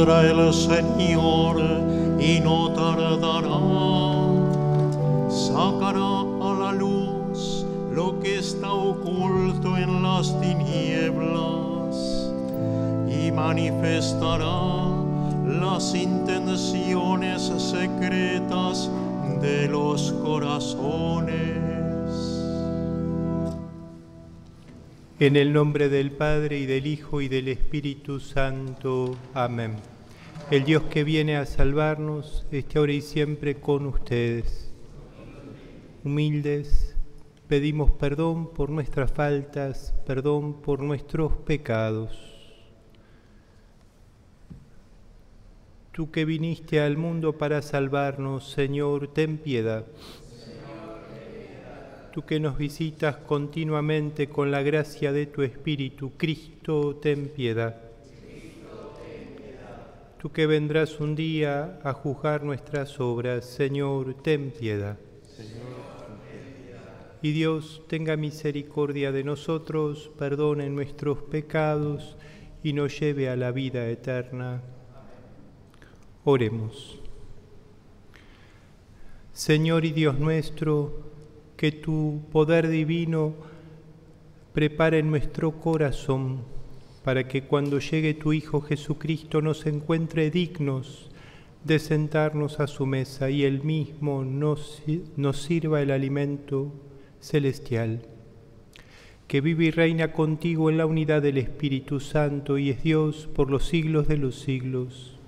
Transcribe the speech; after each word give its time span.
vendrá 0.00 0.22
el 0.22 0.54
Señor 0.54 1.60
y 2.18 2.40
no 2.40 2.70
tardará. 2.70 3.60
Sacará 5.28 6.20
a 6.20 6.54
la 6.58 6.72
luz 6.72 7.66
lo 7.92 8.18
que 8.20 8.38
está 8.38 8.72
oculto 8.72 9.76
en 9.76 10.02
las 10.02 10.38
tinieblas 10.40 12.30
y 13.08 13.30
manifestará 13.30 14.86
las 15.44 15.94
intenciones 15.94 17.52
secretas 17.58 18.90
de 19.40 19.68
los 19.68 20.12
corazones. 20.22 21.89
En 25.20 25.36
el 25.36 25.52
nombre 25.52 25.90
del 25.90 26.12
Padre 26.12 26.60
y 26.60 26.64
del 26.64 26.86
Hijo 26.86 27.20
y 27.20 27.28
del 27.28 27.48
Espíritu 27.48 28.20
Santo. 28.20 29.18
Amén. 29.34 29.76
El 30.50 30.64
Dios 30.64 30.84
que 30.84 31.04
viene 31.04 31.36
a 31.36 31.44
salvarnos 31.44 32.46
esté 32.50 32.78
ahora 32.78 32.92
y 32.92 33.02
siempre 33.02 33.56
con 33.56 33.84
ustedes. 33.84 34.72
Humildes, 36.04 36.96
pedimos 37.48 37.90
perdón 37.90 38.54
por 38.54 38.70
nuestras 38.70 39.12
faltas, 39.12 39.92
perdón 40.06 40.62
por 40.62 40.80
nuestros 40.80 41.36
pecados. 41.36 42.18
Tú 45.92 46.10
que 46.10 46.24
viniste 46.24 46.80
al 46.80 46.96
mundo 46.96 47.36
para 47.36 47.60
salvarnos, 47.60 48.50
Señor, 48.50 49.08
ten 49.08 49.36
piedad 49.36 49.84
tú 52.12 52.24
que 52.24 52.40
nos 52.40 52.58
visitas 52.58 53.16
continuamente 53.16 54.28
con 54.28 54.50
la 54.50 54.62
gracia 54.62 55.12
de 55.12 55.26
tu 55.26 55.42
Espíritu, 55.42 56.12
Cristo, 56.16 56.96
ten 56.96 57.28
piedad. 57.28 57.76
Tú 60.20 60.30
que 60.32 60.46
vendrás 60.46 61.00
un 61.00 61.14
día 61.14 61.78
a 61.82 61.92
juzgar 61.92 62.42
nuestras 62.42 63.00
obras, 63.00 63.46
Señor, 63.46 64.14
ten 64.22 64.50
piedad. 64.50 64.98
Y 67.22 67.32
Dios 67.32 67.82
tenga 67.88 68.16
misericordia 68.16 69.12
de 69.12 69.24
nosotros, 69.24 70.10
perdone 70.18 70.68
nuestros 70.68 71.22
pecados 71.22 72.16
y 72.62 72.72
nos 72.72 72.98
lleve 72.98 73.28
a 73.28 73.36
la 73.36 73.50
vida 73.52 73.88
eterna. 73.88 74.62
Oremos. 76.24 76.98
Señor 79.32 79.86
y 79.86 79.92
Dios 79.92 80.18
nuestro, 80.18 81.09
que 81.60 81.72
tu 81.72 82.22
poder 82.32 82.68
divino 82.68 83.34
prepare 84.54 85.02
nuestro 85.02 85.60
corazón 85.60 86.38
para 87.04 87.28
que 87.28 87.42
cuando 87.42 87.80
llegue 87.80 88.14
tu 88.14 88.32
Hijo 88.32 88.62
Jesucristo 88.62 89.42
nos 89.42 89.66
encuentre 89.66 90.30
dignos 90.30 91.10
de 91.62 91.78
sentarnos 91.78 92.60
a 92.60 92.66
su 92.66 92.86
mesa 92.86 93.28
y 93.28 93.44
él 93.44 93.62
mismo 93.62 94.24
nos, 94.24 94.82
nos 95.18 95.42
sirva 95.42 95.82
el 95.82 95.90
alimento 95.90 96.72
celestial, 97.20 98.06
que 99.28 99.42
vive 99.42 99.66
y 99.66 99.70
reina 99.70 100.14
contigo 100.14 100.70
en 100.70 100.78
la 100.78 100.86
unidad 100.86 101.20
del 101.20 101.36
Espíritu 101.36 102.00
Santo 102.00 102.56
y 102.56 102.70
es 102.70 102.82
Dios 102.82 103.28
por 103.34 103.50
los 103.50 103.66
siglos 103.66 104.08
de 104.08 104.16
los 104.16 104.40
siglos. 104.40 105.19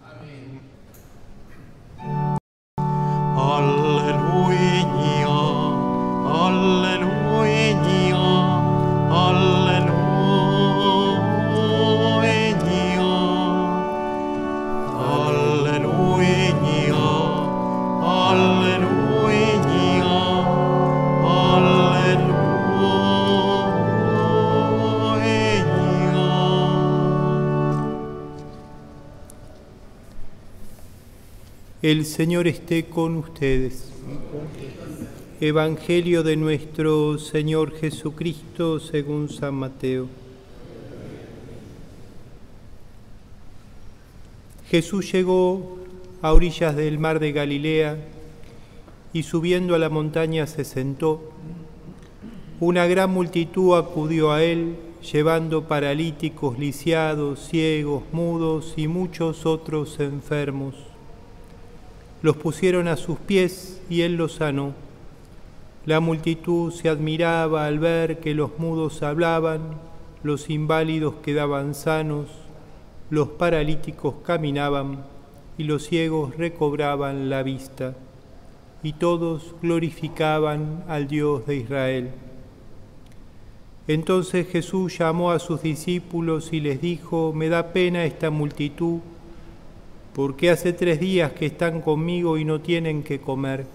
El 31.82 32.06
Señor 32.06 32.46
esté 32.46 32.84
con 32.84 33.16
ustedes. 33.16 33.90
Evangelio 35.40 36.22
de 36.22 36.36
nuestro 36.36 37.18
Señor 37.18 37.74
Jesucristo 37.74 38.78
según 38.78 39.28
San 39.28 39.54
Mateo. 39.54 40.06
Jesús 44.68 45.10
llegó 45.10 45.78
a 46.22 46.32
orillas 46.32 46.76
del 46.76 47.00
mar 47.00 47.18
de 47.18 47.32
Galilea 47.32 47.96
y 49.12 49.24
subiendo 49.24 49.74
a 49.74 49.80
la 49.80 49.88
montaña 49.88 50.46
se 50.46 50.62
sentó. 50.62 51.32
Una 52.60 52.86
gran 52.86 53.10
multitud 53.10 53.76
acudió 53.76 54.30
a 54.30 54.44
él, 54.44 54.76
llevando 55.12 55.66
paralíticos, 55.66 56.60
lisiados, 56.60 57.48
ciegos, 57.48 58.04
mudos 58.12 58.74
y 58.76 58.86
muchos 58.86 59.46
otros 59.46 59.98
enfermos 59.98 60.91
los 62.22 62.36
pusieron 62.36 62.86
a 62.86 62.96
sus 62.96 63.18
pies 63.18 63.82
y 63.90 64.02
él 64.02 64.14
los 64.16 64.34
sanó. 64.34 64.74
La 65.84 65.98
multitud 65.98 66.72
se 66.72 66.88
admiraba 66.88 67.66
al 67.66 67.80
ver 67.80 68.20
que 68.20 68.34
los 68.34 68.58
mudos 68.58 69.02
hablaban, 69.02 69.60
los 70.22 70.48
inválidos 70.48 71.16
quedaban 71.24 71.74
sanos, 71.74 72.28
los 73.10 73.28
paralíticos 73.28 74.14
caminaban 74.24 75.04
y 75.58 75.64
los 75.64 75.82
ciegos 75.84 76.36
recobraban 76.36 77.28
la 77.28 77.42
vista. 77.42 77.94
Y 78.84 78.94
todos 78.94 79.54
glorificaban 79.60 80.84
al 80.88 81.08
Dios 81.08 81.46
de 81.46 81.56
Israel. 81.56 82.10
Entonces 83.88 84.46
Jesús 84.48 84.96
llamó 84.96 85.32
a 85.32 85.40
sus 85.40 85.62
discípulos 85.62 86.52
y 86.52 86.60
les 86.60 86.80
dijo, 86.80 87.32
me 87.32 87.48
da 87.48 87.72
pena 87.72 88.04
esta 88.04 88.30
multitud 88.30 89.00
porque 90.14 90.50
hace 90.50 90.72
tres 90.72 91.00
días 91.00 91.32
que 91.32 91.46
están 91.46 91.80
conmigo 91.80 92.36
y 92.36 92.44
no 92.44 92.60
tienen 92.60 93.02
que 93.02 93.20
comer. 93.20 93.66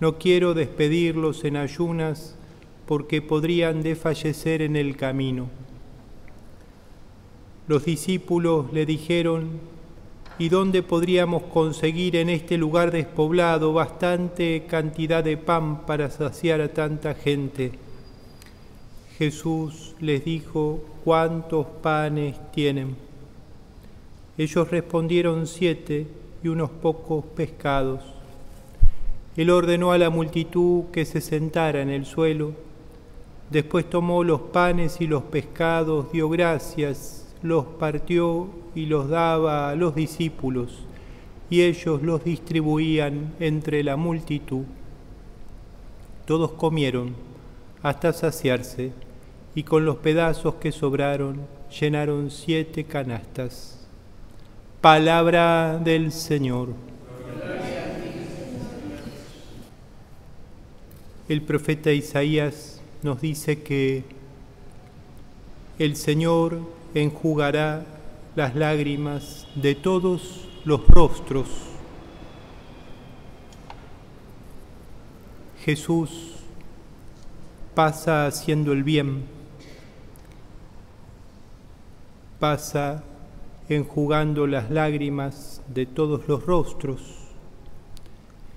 No 0.00 0.18
quiero 0.18 0.54
despedirlos 0.54 1.44
en 1.44 1.56
ayunas 1.56 2.36
porque 2.86 3.22
podrían 3.22 3.82
desfallecer 3.82 4.62
en 4.62 4.76
el 4.76 4.96
camino. 4.96 5.48
Los 7.66 7.84
discípulos 7.86 8.72
le 8.72 8.84
dijeron, 8.84 9.52
¿y 10.38 10.48
dónde 10.48 10.82
podríamos 10.82 11.44
conseguir 11.44 12.16
en 12.16 12.28
este 12.28 12.58
lugar 12.58 12.90
despoblado 12.90 13.72
bastante 13.72 14.66
cantidad 14.68 15.24
de 15.24 15.38
pan 15.38 15.86
para 15.86 16.10
saciar 16.10 16.60
a 16.60 16.72
tanta 16.72 17.14
gente? 17.14 17.72
Jesús 19.16 19.94
les 20.00 20.24
dijo, 20.24 20.84
¿cuántos 21.04 21.66
panes 21.82 22.36
tienen? 22.52 23.03
Ellos 24.36 24.70
respondieron 24.70 25.46
siete 25.46 26.06
y 26.42 26.48
unos 26.48 26.70
pocos 26.70 27.24
pescados. 27.36 28.00
Él 29.36 29.50
ordenó 29.50 29.92
a 29.92 29.98
la 29.98 30.10
multitud 30.10 30.84
que 30.92 31.04
se 31.04 31.20
sentara 31.20 31.82
en 31.82 31.90
el 31.90 32.04
suelo. 32.04 32.52
Después 33.50 33.88
tomó 33.88 34.24
los 34.24 34.40
panes 34.40 35.00
y 35.00 35.06
los 35.06 35.22
pescados, 35.24 36.10
dio 36.12 36.28
gracias, 36.28 37.34
los 37.42 37.64
partió 37.64 38.48
y 38.74 38.86
los 38.86 39.08
daba 39.08 39.70
a 39.70 39.76
los 39.76 39.94
discípulos, 39.94 40.80
y 41.50 41.62
ellos 41.62 42.02
los 42.02 42.24
distribuían 42.24 43.34
entre 43.38 43.84
la 43.84 43.96
multitud. 43.96 44.64
Todos 46.26 46.52
comieron 46.52 47.14
hasta 47.82 48.12
saciarse, 48.12 48.92
y 49.54 49.62
con 49.62 49.84
los 49.84 49.96
pedazos 49.96 50.54
que 50.56 50.72
sobraron 50.72 51.42
llenaron 51.68 52.30
siete 52.30 52.84
canastas. 52.84 53.83
Palabra 54.84 55.80
del 55.82 56.12
Señor. 56.12 56.74
El 61.26 61.40
profeta 61.40 61.90
Isaías 61.90 62.82
nos 63.02 63.22
dice 63.22 63.62
que 63.62 64.04
el 65.78 65.96
Señor 65.96 66.60
enjugará 66.92 67.86
las 68.36 68.54
lágrimas 68.54 69.46
de 69.54 69.74
todos 69.74 70.46
los 70.66 70.86
rostros. 70.88 71.48
Jesús 75.64 76.34
pasa 77.74 78.26
haciendo 78.26 78.74
el 78.74 78.84
bien, 78.84 79.24
pasa 82.38 83.02
enjugando 83.68 84.46
las 84.46 84.70
lágrimas 84.70 85.62
de 85.68 85.86
todos 85.86 86.28
los 86.28 86.44
rostros. 86.44 87.00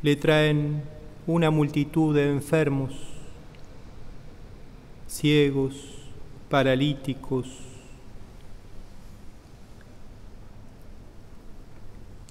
Le 0.01 0.15
traen 0.15 0.83
una 1.25 1.49
multitud 1.49 2.13
de 2.13 2.29
enfermos, 2.29 2.93
ciegos, 5.07 5.75
paralíticos, 6.49 7.47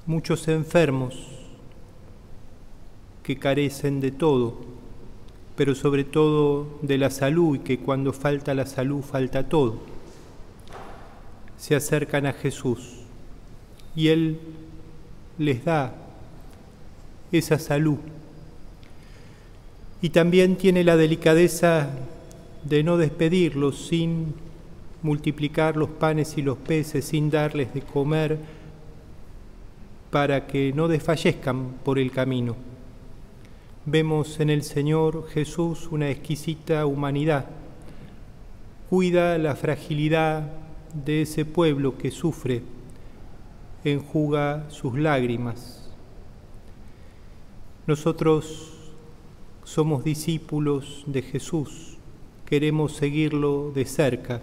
muchos 0.06 0.46
enfermos 0.49 1.17
que 3.23 3.38
carecen 3.38 4.00
de 4.00 4.12
todo, 4.12 4.56
pero 5.56 5.75
sobre 5.75 6.05
todo 6.05 6.78
de 6.82 6.96
la 6.96 7.11
salud 7.11 7.56
y 7.56 7.58
que 7.58 7.78
cuando 7.78 8.12
falta 8.12 8.55
la 8.55 8.67
salud 8.67 9.02
falta 9.02 9.49
todo. 9.49 9.95
Se 11.58 11.75
acercan 11.75 12.26
a 12.26 12.32
Jesús 12.32 13.06
y 13.94 14.08
Él 14.08 14.38
les 15.38 15.64
da 15.64 15.94
esa 17.32 17.58
salud. 17.58 17.99
Y 20.03 20.11
también 20.11 20.56
tiene 20.56 20.85
la 20.85 20.97
delicadeza 20.97 21.91
de 22.64 22.82
no 22.82 22.97
despedirlos 22.97 23.87
sin 23.87 24.35
multiplicar 25.03 25.76
los 25.76 25.88
panes 25.88 26.37
y 26.37 26.43
los 26.43 26.58
peces, 26.58 27.06
sin 27.06 27.31
darles 27.31 27.73
de 27.73 27.81
comer, 27.81 28.38
para 30.11 30.47
que 30.47 30.73
no 30.73 30.88
desfallezcan 30.88 31.75
por 31.85 31.99
el 31.99 32.11
camino. 32.11 32.56
Vemos 33.85 34.41
en 34.41 34.50
el 34.50 34.62
Señor 34.62 35.29
Jesús 35.29 35.88
una 35.91 36.11
exquisita 36.11 36.87
humanidad. 36.87 37.47
Cuida 38.91 39.38
la 39.38 39.55
fragilidad 39.55 40.65
de 41.04 41.22
ese 41.22 41.44
pueblo 41.44 41.98
que 41.98 42.10
sufre, 42.10 42.62
enjuga 43.84 44.69
sus 44.70 44.98
lágrimas. 44.98 45.90
Nosotros 47.87 48.72
somos 49.64 50.04
discípulos 50.04 51.04
de 51.06 51.22
Jesús, 51.22 51.98
queremos 52.46 52.93
seguirlo 52.93 53.72
de 53.75 53.84
cerca. 53.84 54.40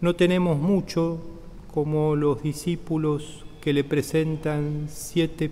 No 0.00 0.14
tenemos 0.14 0.58
mucho 0.58 1.20
como 1.72 2.16
los 2.16 2.42
discípulos 2.42 3.44
que 3.60 3.72
le 3.72 3.84
presentan 3.84 4.86
siete 4.88 5.50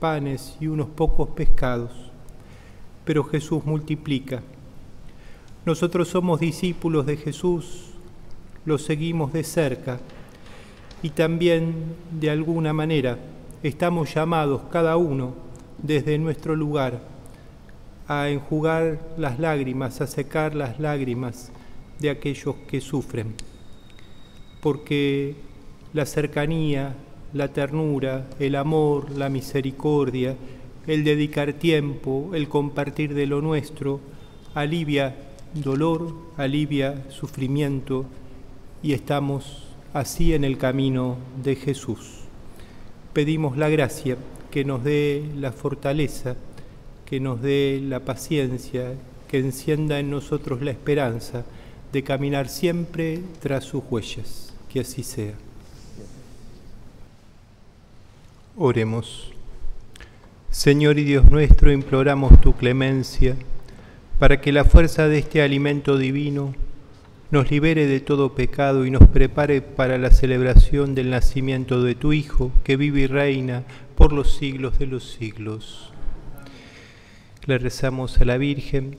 panes 0.00 0.56
y 0.60 0.66
unos 0.66 0.88
pocos 0.88 1.28
pescados, 1.30 1.92
pero 3.04 3.24
Jesús 3.24 3.64
multiplica. 3.64 4.42
Nosotros 5.64 6.08
somos 6.08 6.40
discípulos 6.40 7.06
de 7.06 7.16
Jesús, 7.16 7.91
lo 8.64 8.78
seguimos 8.78 9.32
de 9.32 9.44
cerca. 9.44 10.00
Y 11.02 11.10
también 11.10 11.96
de 12.12 12.30
alguna 12.30 12.72
manera 12.72 13.18
estamos 13.62 14.14
llamados 14.14 14.62
cada 14.70 14.96
uno 14.96 15.34
desde 15.78 16.18
nuestro 16.18 16.54
lugar 16.54 17.00
a 18.06 18.28
enjugar 18.28 19.00
las 19.16 19.38
lágrimas, 19.38 20.00
a 20.00 20.06
secar 20.06 20.54
las 20.54 20.78
lágrimas 20.78 21.50
de 21.98 22.10
aquellos 22.10 22.56
que 22.68 22.80
sufren, 22.80 23.34
porque 24.60 25.36
la 25.92 26.04
cercanía, 26.06 26.94
la 27.32 27.48
ternura, 27.48 28.28
el 28.38 28.56
amor, 28.56 29.10
la 29.12 29.28
misericordia, 29.28 30.36
el 30.86 31.04
dedicar 31.04 31.52
tiempo, 31.54 32.30
el 32.34 32.48
compartir 32.48 33.14
de 33.14 33.26
lo 33.26 33.40
nuestro, 33.40 34.00
alivia 34.54 35.16
dolor, 35.54 36.12
alivia 36.36 37.04
sufrimiento 37.10 38.06
y 38.82 38.92
estamos 38.92 39.64
así 39.92 40.34
en 40.34 40.44
el 40.44 40.58
camino 40.58 41.16
de 41.42 41.56
Jesús. 41.56 42.20
Pedimos 43.12 43.56
la 43.56 43.68
gracia 43.68 44.16
que 44.50 44.64
nos 44.64 44.82
dé 44.82 45.24
la 45.36 45.52
fortaleza, 45.52 46.36
que 47.06 47.20
nos 47.20 47.40
dé 47.40 47.80
la 47.82 48.00
paciencia, 48.00 48.94
que 49.28 49.38
encienda 49.38 49.98
en 49.98 50.10
nosotros 50.10 50.62
la 50.62 50.72
esperanza 50.72 51.44
de 51.92 52.02
caminar 52.02 52.48
siempre 52.48 53.20
tras 53.40 53.64
sus 53.64 53.82
huellas. 53.88 54.54
Que 54.68 54.80
así 54.80 55.02
sea. 55.02 55.34
Oremos. 58.56 59.30
Señor 60.50 60.98
y 60.98 61.04
Dios 61.04 61.30
nuestro, 61.30 61.72
imploramos 61.72 62.40
tu 62.40 62.54
clemencia 62.54 63.36
para 64.18 64.40
que 64.40 64.52
la 64.52 64.64
fuerza 64.64 65.08
de 65.08 65.18
este 65.18 65.42
alimento 65.42 65.96
divino 65.96 66.54
nos 67.32 67.50
libere 67.50 67.86
de 67.86 67.98
todo 67.98 68.34
pecado 68.34 68.86
y 68.86 68.90
nos 68.90 69.08
prepare 69.08 69.62
para 69.62 69.98
la 69.98 70.10
celebración 70.10 70.94
del 70.94 71.10
nacimiento 71.10 71.82
de 71.82 71.94
tu 71.94 72.12
Hijo, 72.12 72.52
que 72.62 72.76
vive 72.76 73.00
y 73.00 73.06
reina 73.06 73.64
por 73.96 74.12
los 74.12 74.36
siglos 74.36 74.78
de 74.78 74.86
los 74.86 75.10
siglos. 75.12 75.92
Le 77.46 77.58
rezamos 77.58 78.20
a 78.20 78.26
la 78.26 78.36
Virgen 78.36 78.98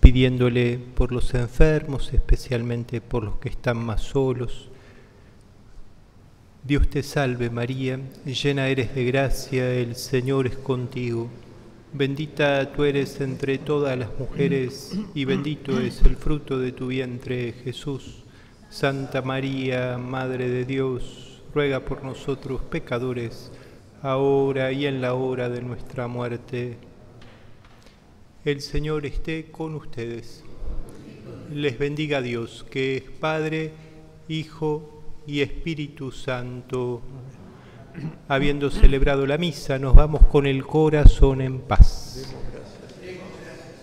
pidiéndole 0.00 0.80
por 0.96 1.12
los 1.12 1.34
enfermos, 1.34 2.12
especialmente 2.14 3.00
por 3.00 3.22
los 3.22 3.36
que 3.36 3.50
están 3.50 3.76
más 3.76 4.02
solos, 4.02 4.70
Dios 6.64 6.88
te 6.88 7.02
salve 7.02 7.50
María, 7.50 8.00
llena 8.24 8.68
eres 8.68 8.94
de 8.94 9.04
gracia, 9.04 9.72
el 9.72 9.94
Señor 9.94 10.46
es 10.46 10.56
contigo. 10.56 11.28
Bendita 11.92 12.70
tú 12.72 12.84
eres 12.84 13.18
entre 13.22 13.56
todas 13.56 13.98
las 13.98 14.10
mujeres 14.18 14.94
y 15.14 15.24
bendito 15.24 15.80
es 15.80 16.02
el 16.02 16.16
fruto 16.16 16.58
de 16.58 16.72
tu 16.72 16.88
vientre 16.88 17.54
Jesús. 17.64 18.24
Santa 18.68 19.22
María, 19.22 19.96
Madre 19.96 20.50
de 20.50 20.66
Dios, 20.66 21.42
ruega 21.54 21.80
por 21.80 22.04
nosotros 22.04 22.60
pecadores, 22.60 23.50
ahora 24.02 24.70
y 24.70 24.84
en 24.84 25.00
la 25.00 25.14
hora 25.14 25.48
de 25.48 25.62
nuestra 25.62 26.08
muerte. 26.08 26.76
El 28.44 28.60
Señor 28.60 29.06
esté 29.06 29.50
con 29.50 29.74
ustedes. 29.74 30.44
Les 31.50 31.78
bendiga 31.78 32.20
Dios, 32.20 32.66
que 32.70 32.98
es 32.98 33.02
Padre, 33.02 33.72
Hijo 34.28 35.02
y 35.26 35.40
Espíritu 35.40 36.12
Santo. 36.12 37.00
Habiendo 38.28 38.70
celebrado 38.70 39.26
la 39.26 39.38
misa, 39.38 39.78
nos 39.78 39.94
vamos 39.94 40.26
con 40.26 40.46
el 40.46 40.64
corazón 40.64 41.40
en 41.40 41.60
paz. 41.60 41.77